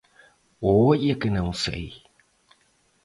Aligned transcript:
Olha 0.87 1.15
que 1.15 1.29
não 1.29 1.47
sei. 1.53 1.87